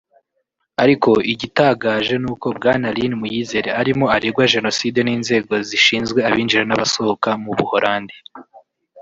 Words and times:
Ariko 0.83 1.09
igitagaje 1.33 2.13
n’uko 2.23 2.47
Bwana 2.57 2.87
Lin 2.97 3.13
Muyizere 3.21 3.69
arimo 3.81 4.05
aregwa 4.15 4.43
Genocide 4.53 4.99
n’inzego 5.03 5.53
zishinzwe 5.67 6.19
abinjira 6.27 6.63
n’abasohoka 6.67 7.29
mu 7.43 7.51
Buhorandi 7.57 8.15